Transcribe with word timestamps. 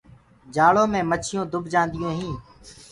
جآݪو 0.55 0.83
مي 0.91 1.01
مڇيونٚ 1.09 1.49
دُب 1.51 1.63
جآنديو 1.73 2.09
هينٚ۔ 2.17 2.39